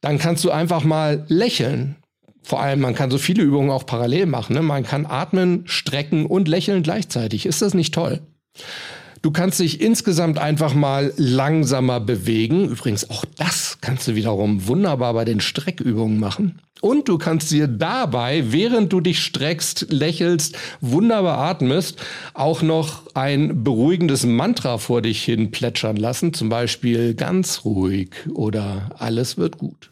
[0.00, 1.96] Dann kannst du einfach mal lächeln.
[2.42, 4.54] Vor allem, man kann so viele Übungen auch parallel machen.
[4.54, 4.62] Ne?
[4.62, 7.46] Man kann atmen, strecken und lächeln gleichzeitig.
[7.46, 8.20] Ist das nicht toll?
[9.22, 12.68] Du kannst dich insgesamt einfach mal langsamer bewegen.
[12.68, 16.58] Übrigens, auch das kannst du wiederum wunderbar bei den Streckübungen machen.
[16.80, 22.02] Und du kannst dir dabei, während du dich streckst, lächelst, wunderbar atmest,
[22.34, 26.34] auch noch ein beruhigendes Mantra vor dich hin plätschern lassen.
[26.34, 29.91] Zum Beispiel ganz ruhig oder alles wird gut.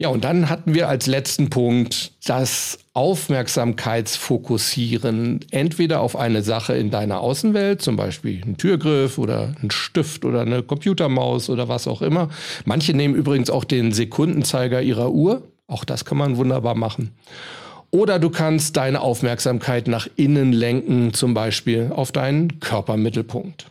[0.00, 6.90] Ja, und dann hatten wir als letzten Punkt das Aufmerksamkeitsfokussieren, entweder auf eine Sache in
[6.90, 12.00] deiner Außenwelt, zum Beispiel ein Türgriff oder ein Stift oder eine Computermaus oder was auch
[12.00, 12.30] immer.
[12.64, 15.42] Manche nehmen übrigens auch den Sekundenzeiger ihrer Uhr.
[15.66, 17.10] Auch das kann man wunderbar machen.
[17.90, 23.66] Oder du kannst deine Aufmerksamkeit nach innen lenken, zum Beispiel auf deinen Körpermittelpunkt.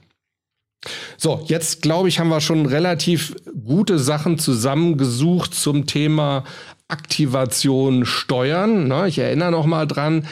[1.17, 6.45] So, jetzt glaube ich, haben wir schon relativ gute Sachen zusammengesucht zum Thema
[6.87, 8.87] Aktivation steuern.
[8.87, 9.07] Ne?
[9.07, 10.25] Ich erinnere noch mal dran,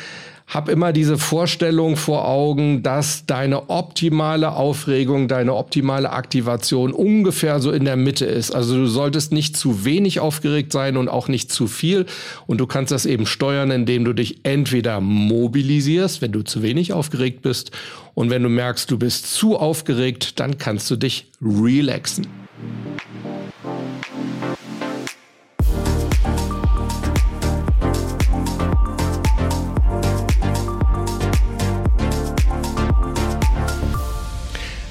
[0.47, 7.71] hab immer diese Vorstellung vor Augen, dass deine optimale Aufregung, deine optimale Aktivation ungefähr so
[7.71, 8.51] in der Mitte ist.
[8.55, 12.05] Also du solltest nicht zu wenig aufgeregt sein und auch nicht zu viel.
[12.45, 16.93] Und du kannst das eben steuern, indem du dich entweder mobilisierst, wenn du zu wenig
[16.93, 17.71] aufgeregt bist.
[18.13, 22.25] Und wenn du merkst, du bist zu aufgeregt, dann kannst du dich relaxen.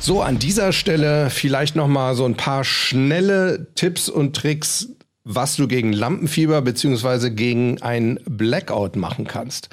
[0.07, 4.91] So, an dieser Stelle vielleicht noch mal so ein paar schnelle Tipps und Tricks,
[5.25, 9.69] was du gegen Lampenfieber beziehungsweise gegen ein Blackout machen kannst.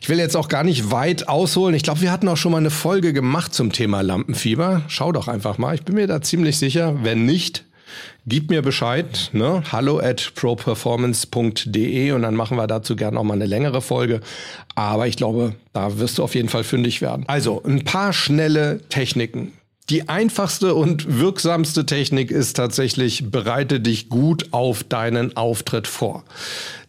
[0.00, 1.74] Ich will jetzt auch gar nicht weit ausholen.
[1.74, 4.82] Ich glaube, wir hatten auch schon mal eine Folge gemacht zum Thema Lampenfieber.
[4.86, 5.74] Schau doch einfach mal.
[5.74, 7.02] Ich bin mir da ziemlich sicher.
[7.02, 7.64] Wenn nicht,
[8.24, 9.30] gib mir Bescheid.
[9.32, 9.64] Ne?
[9.72, 14.20] Hallo at properformance.de und dann machen wir dazu gerne auch mal eine längere Folge.
[14.76, 17.24] Aber ich glaube, da wirst du auf jeden Fall fündig werden.
[17.26, 19.50] Also ein paar schnelle Techniken
[19.90, 26.24] die einfachste und wirksamste Technik ist tatsächlich, bereite dich gut auf deinen Auftritt vor.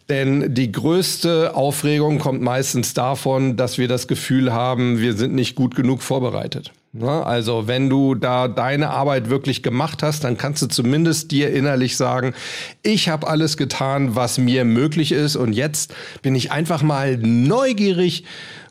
[0.08, 5.54] Denn die größte Aufregung kommt meistens davon, dass wir das Gefühl haben, wir sind nicht
[5.54, 6.72] gut genug vorbereitet.
[7.00, 11.96] Also wenn du da deine Arbeit wirklich gemacht hast, dann kannst du zumindest dir innerlich
[11.96, 12.34] sagen,
[12.82, 18.24] ich habe alles getan, was mir möglich ist und jetzt bin ich einfach mal neugierig,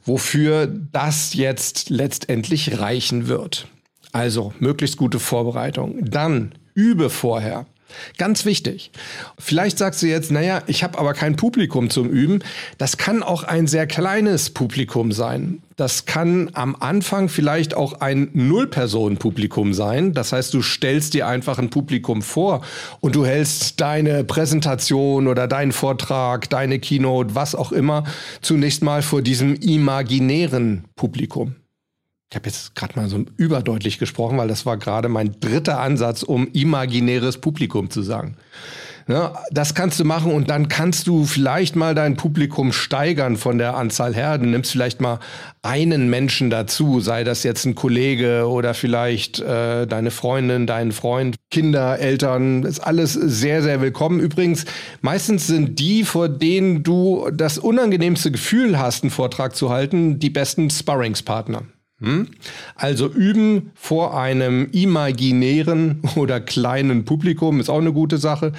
[0.05, 3.67] wofür das jetzt letztendlich reichen wird.
[4.13, 5.97] Also möglichst gute Vorbereitung.
[6.05, 7.65] Dann übe vorher.
[8.17, 8.91] Ganz wichtig.
[9.37, 12.39] Vielleicht sagst du jetzt, naja, ich habe aber kein Publikum zum Üben.
[12.77, 15.61] Das kann auch ein sehr kleines Publikum sein.
[15.75, 20.13] Das kann am Anfang vielleicht auch ein Null-Personen-Publikum sein.
[20.13, 22.61] Das heißt, du stellst dir einfach ein Publikum vor
[22.99, 28.03] und du hältst deine Präsentation oder deinen Vortrag, deine Keynote, was auch immer,
[28.41, 31.55] zunächst mal vor diesem imaginären Publikum
[32.33, 36.23] ich habe jetzt gerade mal so überdeutlich gesprochen, weil das war gerade mein dritter Ansatz,
[36.23, 38.37] um imaginäres Publikum zu sagen.
[39.07, 43.59] Ja, das kannst du machen und dann kannst du vielleicht mal dein Publikum steigern von
[43.59, 44.39] der Anzahl her.
[44.39, 45.19] Du nimmst vielleicht mal
[45.61, 51.35] einen Menschen dazu, sei das jetzt ein Kollege oder vielleicht äh, deine Freundin, dein Freund,
[51.51, 54.19] Kinder, Eltern, ist alles sehr, sehr willkommen.
[54.19, 54.65] Übrigens,
[55.01, 60.31] meistens sind die, vor denen du das unangenehmste Gefühl hast, einen Vortrag zu halten, die
[60.31, 61.61] besten Sparringspartner.
[62.03, 62.27] Hm?
[62.75, 68.51] Also üben vor einem imaginären oder kleinen Publikum ist auch eine gute Sache.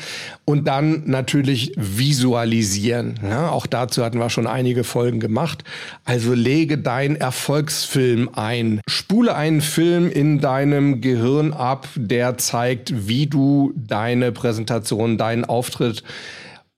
[0.46, 3.20] Und dann natürlich visualisieren.
[3.22, 5.62] Ja, auch dazu hatten wir schon einige Folgen gemacht.
[6.04, 8.80] Also lege deinen Erfolgsfilm ein.
[8.88, 16.02] Spule einen Film in deinem Gehirn ab, der zeigt, wie du deine Präsentation, deinen Auftritt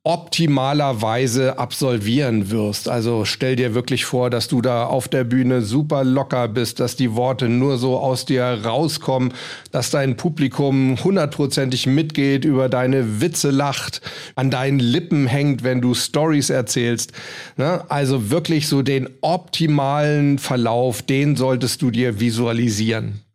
[0.07, 2.89] optimalerweise absolvieren wirst.
[2.89, 6.95] Also stell dir wirklich vor, dass du da auf der Bühne super locker bist, dass
[6.95, 9.35] die Worte nur so aus dir rauskommen,
[9.73, 14.01] dass dein Publikum hundertprozentig mitgeht, über deine Witze lacht,
[14.37, 17.11] an deinen Lippen hängt, wenn du Stories erzählst.
[17.57, 17.83] Ne?
[17.91, 23.26] Also wirklich so den optimalen Verlauf, den solltest du dir visualisieren.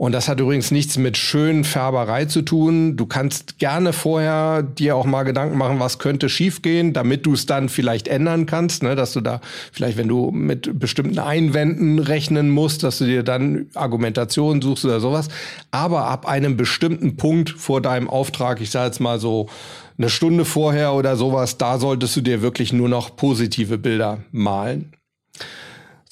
[0.00, 2.96] Und das hat übrigens nichts mit schön Färberei zu tun.
[2.96, 7.44] Du kannst gerne vorher dir auch mal Gedanken machen, was könnte schiefgehen, damit du es
[7.44, 8.96] dann vielleicht ändern kannst, ne?
[8.96, 13.66] dass du da vielleicht, wenn du mit bestimmten Einwänden rechnen musst, dass du dir dann
[13.74, 15.28] Argumentation suchst oder sowas.
[15.70, 19.50] Aber ab einem bestimmten Punkt vor deinem Auftrag, ich sage jetzt mal so
[19.98, 24.94] eine Stunde vorher oder sowas, da solltest du dir wirklich nur noch positive Bilder malen.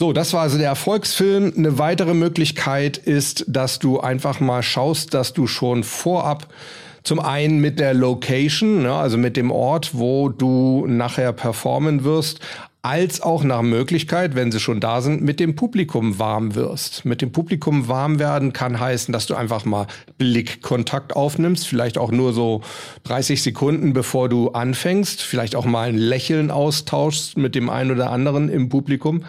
[0.01, 1.53] So, das war also der Erfolgsfilm.
[1.57, 6.47] Eine weitere Möglichkeit ist, dass du einfach mal schaust, dass du schon vorab
[7.03, 12.39] zum einen mit der Location, ne, also mit dem Ort, wo du nachher performen wirst,
[12.81, 17.05] als auch nach Möglichkeit, wenn sie schon da sind, mit dem Publikum warm wirst.
[17.05, 22.13] Mit dem Publikum warm werden kann heißen, dass du einfach mal Blickkontakt aufnimmst, vielleicht auch
[22.13, 22.61] nur so
[23.03, 28.13] 30 Sekunden, bevor du anfängst, vielleicht auch mal ein Lächeln austauschst mit dem einen oder
[28.13, 29.25] anderen im Publikum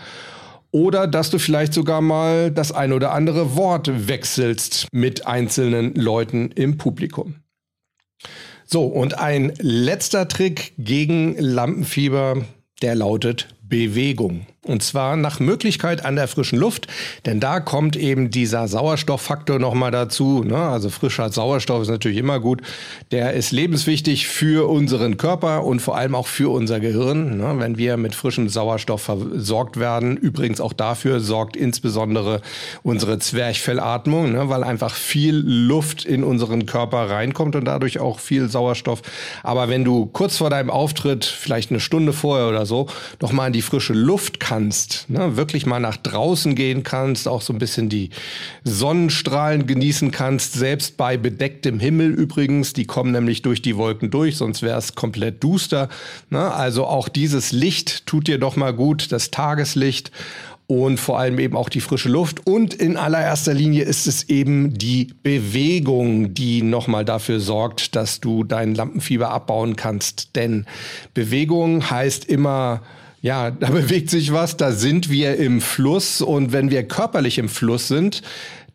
[0.71, 6.51] oder dass du vielleicht sogar mal das ein oder andere Wort wechselst mit einzelnen Leuten
[6.51, 7.35] im Publikum.
[8.65, 12.45] So, und ein letzter Trick gegen Lampenfieber,
[12.81, 14.45] der lautet Bewegung.
[14.69, 16.87] Und zwar nach Möglichkeit an der frischen Luft,
[17.25, 20.43] denn da kommt eben dieser Sauerstofffaktor nochmal dazu.
[20.43, 20.57] Ne?
[20.57, 22.61] Also frischer Sauerstoff ist natürlich immer gut.
[23.11, 27.37] Der ist lebenswichtig für unseren Körper und vor allem auch für unser Gehirn.
[27.37, 27.55] Ne?
[27.57, 32.41] Wenn wir mit frischem Sauerstoff versorgt werden, übrigens auch dafür sorgt insbesondere
[32.83, 34.49] unsere Zwerchfellatmung, ne?
[34.49, 39.01] weil einfach viel Luft in unseren Körper reinkommt und dadurch auch viel Sauerstoff.
[39.41, 42.87] Aber wenn du kurz vor deinem Auftritt, vielleicht eine Stunde vorher oder so,
[43.21, 47.41] noch mal in die frische Luft kannst, ne, wirklich mal nach draußen gehen kannst, auch
[47.41, 48.09] so ein bisschen die
[48.63, 54.37] Sonnenstrahlen genießen kannst, selbst bei bedecktem Himmel übrigens, die kommen nämlich durch die Wolken durch,
[54.37, 55.89] sonst wäre es komplett duster.
[56.29, 56.53] Ne?
[56.53, 60.13] Also auch dieses Licht tut dir doch mal gut, das Tageslicht
[60.67, 62.47] und vor allem eben auch die frische Luft.
[62.47, 68.45] Und in allererster Linie ist es eben die Bewegung, die nochmal dafür sorgt, dass du
[68.45, 70.37] dein Lampenfieber abbauen kannst.
[70.37, 70.65] Denn
[71.13, 72.83] Bewegung heißt immer
[73.21, 77.49] ja, da bewegt sich was, da sind wir im Fluss und wenn wir körperlich im
[77.49, 78.21] Fluss sind,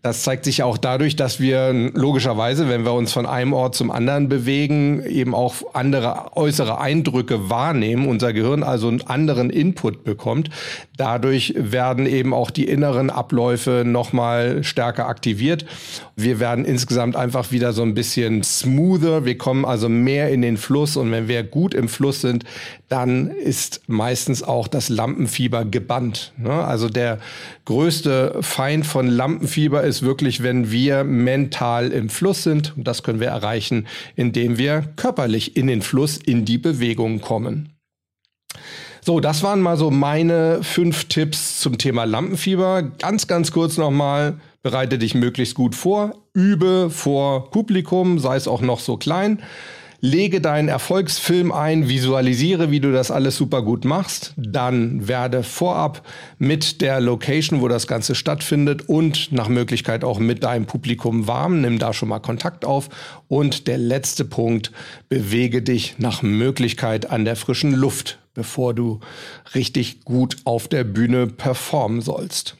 [0.04, 3.90] das zeigt sich auch dadurch, dass wir logischerweise, wenn wir uns von einem Ort zum
[3.90, 10.50] anderen bewegen, eben auch andere äußere Eindrücke wahrnehmen, unser Gehirn also einen anderen Input bekommt.
[10.98, 15.64] Dadurch werden eben auch die inneren Abläufe nochmal stärker aktiviert.
[16.16, 19.24] Wir werden insgesamt einfach wieder so ein bisschen smoother.
[19.24, 22.44] Wir kommen also mehr in den Fluss und wenn wir gut im Fluss sind,
[22.94, 26.32] dann ist meistens auch das Lampenfieber gebannt.
[26.38, 26.52] Ne?
[26.52, 27.18] Also der
[27.64, 32.72] größte Feind von Lampenfieber ist wirklich, wenn wir mental im Fluss sind.
[32.76, 37.70] Und das können wir erreichen, indem wir körperlich in den Fluss, in die Bewegung kommen.
[39.00, 42.82] So, das waren mal so meine fünf Tipps zum Thema Lampenfieber.
[43.00, 44.38] Ganz, ganz kurz nochmal.
[44.62, 46.14] Bereite dich möglichst gut vor.
[46.32, 49.42] Übe vor Publikum, sei es auch noch so klein
[50.04, 56.06] lege deinen Erfolgsfilm ein, visualisiere, wie du das alles super gut machst, dann werde vorab
[56.38, 61.62] mit der Location, wo das Ganze stattfindet und nach Möglichkeit auch mit deinem Publikum warm,
[61.62, 62.90] nimm da schon mal Kontakt auf
[63.28, 64.72] und der letzte Punkt,
[65.08, 69.00] bewege dich nach Möglichkeit an der frischen Luft, bevor du
[69.54, 72.58] richtig gut auf der Bühne performen sollst.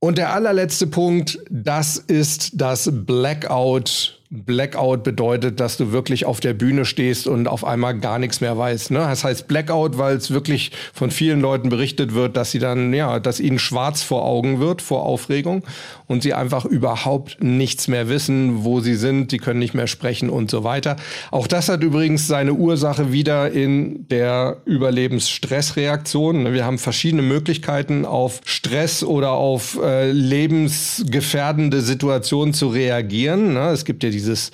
[0.00, 6.54] Und der allerletzte Punkt, das ist das Blackout Blackout bedeutet, dass du wirklich auf der
[6.54, 8.90] Bühne stehst und auf einmal gar nichts mehr weißt.
[8.90, 8.98] Ne?
[8.98, 13.20] Das heißt Blackout, weil es wirklich von vielen Leuten berichtet wird, dass sie dann, ja,
[13.20, 15.62] dass ihnen schwarz vor Augen wird vor Aufregung
[16.06, 20.30] und sie einfach überhaupt nichts mehr wissen, wo sie sind, sie können nicht mehr sprechen
[20.30, 20.96] und so weiter.
[21.30, 26.52] Auch das hat übrigens seine Ursache wieder in der Überlebensstressreaktion.
[26.52, 33.54] Wir haben verschiedene Möglichkeiten, auf Stress oder auf äh, lebensgefährdende Situationen zu reagieren.
[33.54, 33.70] Ne?
[33.70, 34.50] Es gibt ja dieses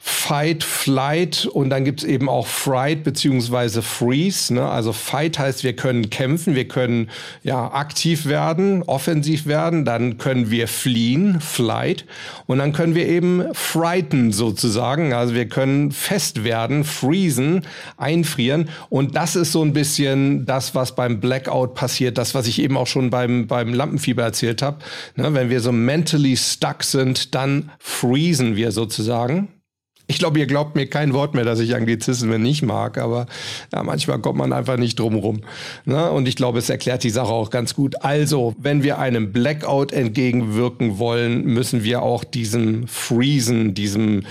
[0.00, 4.54] Fight, Flight und dann gibt es eben auch Fright beziehungsweise Freeze.
[4.54, 4.64] Ne?
[4.64, 7.10] Also Fight heißt, wir können kämpfen, wir können
[7.42, 12.04] ja aktiv werden, offensiv werden, dann können wir fliehen, Flight
[12.46, 15.12] und dann können wir eben frighten sozusagen.
[15.12, 20.94] Also wir können fest werden, freezen, einfrieren und das ist so ein bisschen das, was
[20.94, 24.78] beim Blackout passiert, das, was ich eben auch schon beim, beim Lampenfieber erzählt habe.
[25.16, 25.34] Ne?
[25.34, 29.48] Wenn wir so mentally stuck sind, dann freezen wir sozusagen.
[30.10, 33.26] Ich glaube, ihr glaubt mir kein Wort mehr, dass ich Anglizismen nicht mag, aber
[33.74, 35.42] ja, manchmal kommt man einfach nicht drum rum.
[35.84, 36.10] Ne?
[36.10, 38.02] Und ich glaube, es erklärt die Sache auch ganz gut.
[38.02, 44.22] Also, wenn wir einem Blackout entgegenwirken wollen, müssen wir auch diesem Freezen, diesem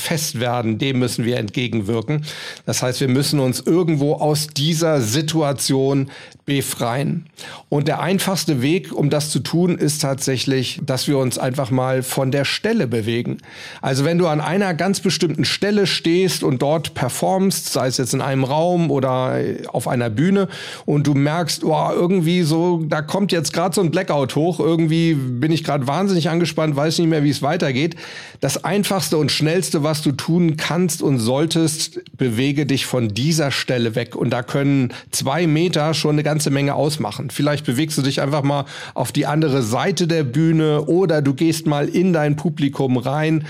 [0.00, 2.24] Festwerden, dem müssen wir entgegenwirken.
[2.66, 6.10] Das heißt, wir müssen uns irgendwo aus dieser Situation
[6.46, 7.26] befreien.
[7.68, 12.02] Und der einfachste Weg, um das zu tun, ist tatsächlich, dass wir uns einfach mal
[12.02, 13.38] von der Stelle bewegen.
[13.80, 18.14] Also wenn du an einer ganz bestimmten Stelle stehst und dort performst, sei es jetzt
[18.14, 20.48] in einem Raum oder auf einer Bühne
[20.86, 25.14] und du merkst, oh, irgendwie so, da kommt jetzt gerade so ein Blackout hoch, irgendwie
[25.14, 27.96] bin ich gerade wahnsinnig angespannt, weiß nicht mehr, wie es weitergeht.
[28.40, 33.94] Das einfachste und schnellste, was du tun kannst und solltest, bewege dich von dieser Stelle
[33.94, 34.14] weg.
[34.14, 37.30] Und da können zwei Meter schon eine ganze Menge ausmachen.
[37.30, 41.66] Vielleicht bewegst du dich einfach mal auf die andere Seite der Bühne oder du gehst
[41.66, 43.44] mal in dein Publikum rein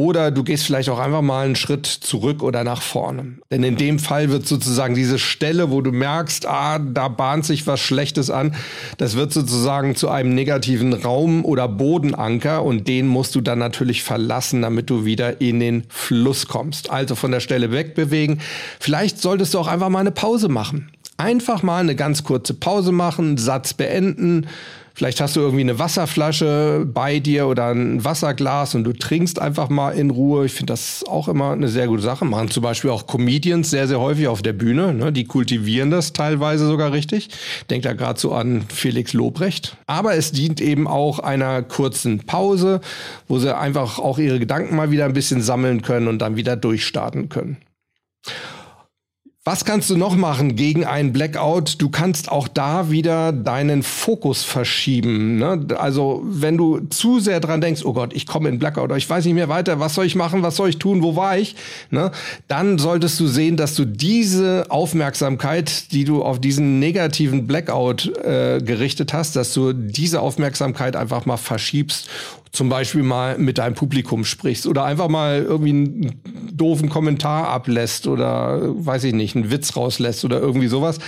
[0.00, 3.34] oder du gehst vielleicht auch einfach mal einen Schritt zurück oder nach vorne.
[3.50, 7.66] Denn in dem Fall wird sozusagen diese Stelle, wo du merkst, ah, da bahnt sich
[7.66, 8.54] was Schlechtes an,
[8.96, 14.02] das wird sozusagen zu einem negativen Raum oder Bodenanker und den musst du dann natürlich
[14.02, 16.88] verlassen, damit du wieder in den Fluss kommst.
[16.88, 18.40] Also von der Stelle wegbewegen.
[18.78, 20.88] Vielleicht solltest du auch einfach mal eine Pause machen.
[21.18, 24.46] Einfach mal eine ganz kurze Pause machen, Satz beenden,
[24.94, 29.68] Vielleicht hast du irgendwie eine Wasserflasche bei dir oder ein Wasserglas und du trinkst einfach
[29.68, 30.46] mal in Ruhe.
[30.46, 32.24] Ich finde das auch immer eine sehr gute Sache.
[32.24, 34.92] Machen zum Beispiel auch Comedians sehr, sehr häufig auf der Bühne.
[34.92, 35.12] Ne?
[35.12, 37.28] Die kultivieren das teilweise sogar richtig.
[37.70, 39.76] Denkt da gerade so an Felix Lobrecht.
[39.86, 42.80] Aber es dient eben auch einer kurzen Pause,
[43.28, 46.56] wo sie einfach auch ihre Gedanken mal wieder ein bisschen sammeln können und dann wieder
[46.56, 47.56] durchstarten können.
[49.50, 51.82] Was kannst du noch machen gegen einen Blackout?
[51.82, 55.38] Du kannst auch da wieder deinen Fokus verschieben.
[55.38, 55.66] Ne?
[55.76, 59.24] Also wenn du zu sehr dran denkst, oh Gott, ich komme in Blackout ich weiß
[59.24, 61.56] nicht mehr weiter, was soll ich machen, was soll ich tun, wo war ich?
[61.90, 62.12] Ne?
[62.46, 68.60] Dann solltest du sehen, dass du diese Aufmerksamkeit, die du auf diesen negativen Blackout äh,
[68.60, 72.08] gerichtet hast, dass du diese Aufmerksamkeit einfach mal verschiebst
[72.52, 76.20] zum Beispiel mal mit deinem Publikum sprichst oder einfach mal irgendwie einen
[76.52, 80.98] doofen Kommentar ablässt oder weiß ich nicht, einen Witz rauslässt oder irgendwie sowas.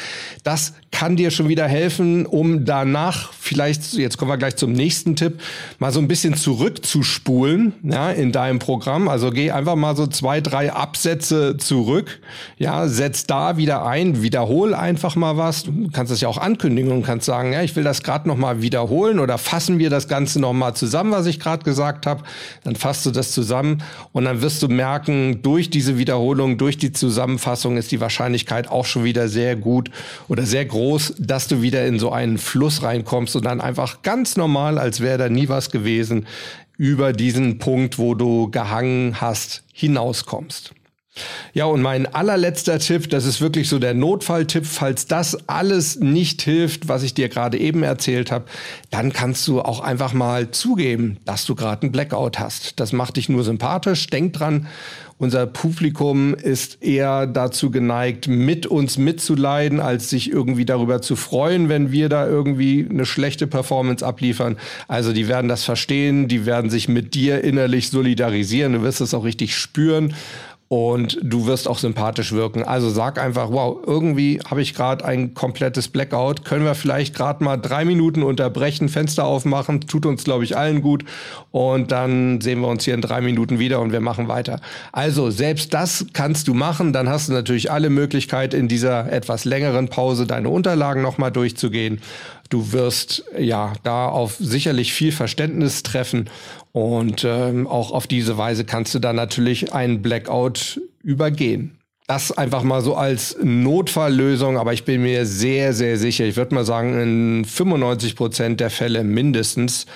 [0.45, 5.17] Das kann dir schon wieder helfen, um danach vielleicht, jetzt kommen wir gleich zum nächsten
[5.17, 5.41] Tipp,
[5.79, 9.09] mal so ein bisschen zurückzuspulen, ja, in deinem Programm.
[9.09, 12.21] Also geh einfach mal so zwei, drei Absätze zurück,
[12.57, 15.65] ja, setz da wieder ein, wiederhol einfach mal was.
[15.65, 18.37] Du kannst das ja auch ankündigen und kannst sagen, ja, ich will das gerade noch
[18.37, 22.23] mal wiederholen oder fassen wir das Ganze noch mal zusammen, was ich gerade gesagt habe.
[22.65, 26.93] Dann fasst du das zusammen und dann wirst du merken, durch diese Wiederholung, durch die
[26.93, 29.91] Zusammenfassung ist die Wahrscheinlichkeit auch schon wieder sehr gut
[30.29, 34.37] oder sehr groß, dass du wieder in so einen Fluss reinkommst und dann einfach ganz
[34.37, 36.27] normal, als wäre da nie was gewesen,
[36.77, 40.75] über diesen Punkt, wo du gehangen hast, hinauskommst.
[41.53, 46.41] Ja, und mein allerletzter Tipp, das ist wirklich so der Notfalltipp, falls das alles nicht
[46.41, 48.47] hilft, was ich dir gerade eben erzählt habe,
[48.91, 52.81] dann kannst du auch einfach mal zugeben, dass du gerade einen Blackout hast.
[52.81, 54.07] Das macht dich nur sympathisch.
[54.07, 54.67] Denk dran,
[55.19, 61.69] unser Publikum ist eher dazu geneigt, mit uns mitzuleiden, als sich irgendwie darüber zu freuen,
[61.69, 64.57] wenn wir da irgendwie eine schlechte Performance abliefern.
[64.89, 69.15] Also die werden das verstehen, die werden sich mit dir innerlich solidarisieren, du wirst es
[69.15, 70.15] auch richtig spüren
[70.73, 72.63] und du wirst auch sympathisch wirken.
[72.63, 76.47] Also sag einfach, wow, irgendwie habe ich gerade ein komplettes Blackout.
[76.47, 80.81] Können wir vielleicht gerade mal drei Minuten unterbrechen, Fenster aufmachen, tut uns, glaube ich, allen
[80.81, 81.05] gut.
[81.51, 84.61] Und dann sehen wir uns hier in drei Minuten wieder und wir machen weiter.
[84.93, 86.95] Also selbst das kannst du machen.
[86.95, 92.01] Dann hast du natürlich alle Möglichkeit, in dieser etwas längeren Pause deine Unterlagen nochmal durchzugehen.
[92.53, 96.29] Du wirst ja da auf sicherlich viel Verständnis treffen
[96.73, 101.79] Und ähm, auch auf diese Weise kannst du dann natürlich einen Blackout übergehen.
[102.07, 106.55] Das einfach mal so als Notfalllösung, aber ich bin mir sehr, sehr sicher, ich würde
[106.55, 109.87] mal sagen, in 95 Prozent der Fälle mindestens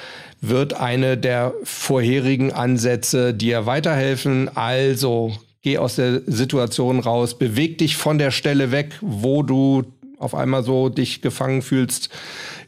[0.41, 4.51] wird eine der vorherigen Ansätze dir weiterhelfen.
[4.57, 9.85] Also geh aus der Situation raus, beweg dich von der Stelle weg, wo du
[10.19, 12.11] auf einmal so dich gefangen fühlst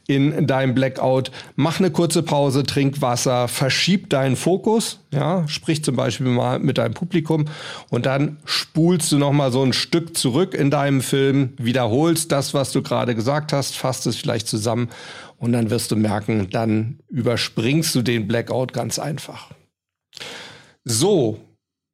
[0.08, 1.30] in deinem Blackout.
[1.54, 6.78] Mach eine kurze Pause, trink Wasser, verschieb deinen Fokus, ja, sprich zum Beispiel mal mit
[6.78, 7.44] deinem Publikum
[7.90, 12.54] und dann spulst du noch mal so ein Stück zurück in deinem Film, wiederholst das,
[12.54, 14.88] was du gerade gesagt hast, fasst es vielleicht zusammen
[15.36, 19.50] und dann wirst du merken, dann überspringst du den Blackout ganz einfach.
[20.84, 21.38] So,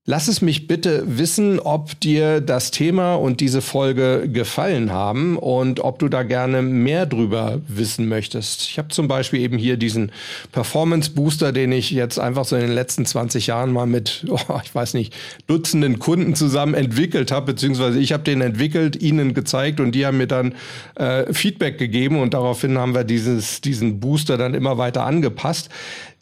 [0.06, 5.80] Lass es mich bitte wissen, ob dir das Thema und diese Folge gefallen haben und
[5.80, 8.68] ob du da gerne mehr drüber wissen möchtest.
[8.68, 10.12] Ich habe zum Beispiel eben hier diesen
[10.52, 14.60] Performance Booster, den ich jetzt einfach so in den letzten 20 Jahren mal mit, oh,
[14.62, 15.14] ich weiß nicht,
[15.46, 20.18] Dutzenden Kunden zusammen entwickelt habe, beziehungsweise ich habe den entwickelt, ihnen gezeigt und die haben
[20.18, 20.54] mir dann
[20.96, 25.70] äh, Feedback gegeben und daraufhin haben wir dieses, diesen Booster dann immer weiter angepasst.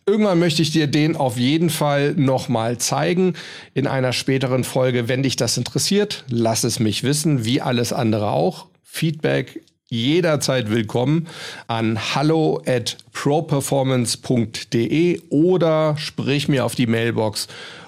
[0.05, 3.35] Irgendwann möchte ich dir den auf jeden Fall nochmal zeigen
[3.73, 5.07] in einer späteren Folge.
[5.07, 8.67] Wenn dich das interessiert, lass es mich wissen, wie alles andere auch.
[8.83, 11.29] Feedback jederzeit willkommen
[11.69, 17.47] an hallo at properformance.de oder sprich mir auf die Mailbox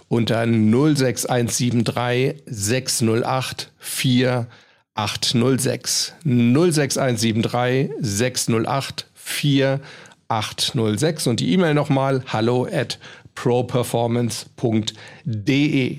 [0.09, 6.13] unter 06173 608 4806.
[6.23, 10.04] 06173 608 4806.
[10.29, 12.99] 806 und die E-Mail nochmal hallo at
[13.35, 15.99] properformance.de.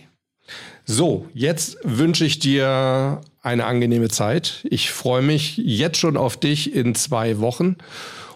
[0.86, 4.66] So, jetzt wünsche ich dir eine angenehme Zeit.
[4.70, 7.76] Ich freue mich jetzt schon auf dich in zwei Wochen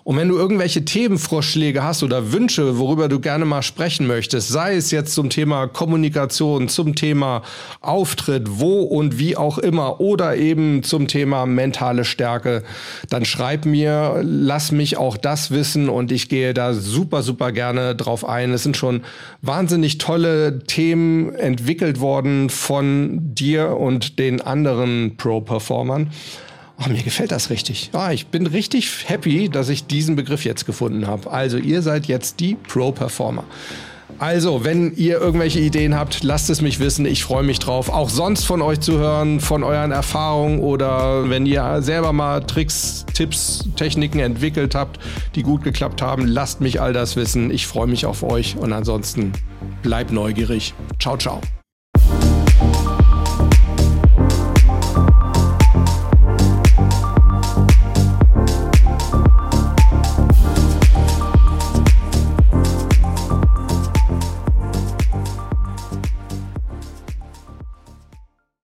[0.03, 4.75] und wenn du irgendwelche Themenvorschläge hast oder Wünsche, worüber du gerne mal sprechen möchtest, sei
[4.75, 7.43] es jetzt zum Thema Kommunikation, zum Thema
[7.81, 12.63] Auftritt, wo und wie auch immer, oder eben zum Thema mentale Stärke,
[13.09, 17.95] dann schreib mir, lass mich auch das wissen und ich gehe da super, super gerne
[17.95, 18.51] drauf ein.
[18.51, 19.01] Es sind schon
[19.41, 26.09] wahnsinnig tolle Themen entwickelt worden von dir und den anderen Pro-Performern.
[26.81, 27.89] Oh, mir gefällt das richtig.
[27.93, 31.29] Oh, ich bin richtig happy, dass ich diesen Begriff jetzt gefunden habe.
[31.29, 33.43] Also ihr seid jetzt die Pro-Performer.
[34.17, 37.05] Also, wenn ihr irgendwelche Ideen habt, lasst es mich wissen.
[37.05, 37.89] Ich freue mich drauf.
[37.89, 43.05] Auch sonst von euch zu hören, von euren Erfahrungen oder wenn ihr selber mal Tricks,
[43.13, 44.99] Tipps, Techniken entwickelt habt,
[45.35, 47.51] die gut geklappt haben, lasst mich all das wissen.
[47.51, 49.31] Ich freue mich auf euch und ansonsten
[49.83, 50.73] bleibt neugierig.
[50.99, 51.39] Ciao, ciao.